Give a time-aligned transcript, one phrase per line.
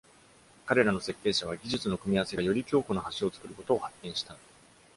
[0.65, 4.35] 彼らの設計者は、技術の組み合わせがより強固な橋を作ることを発見した。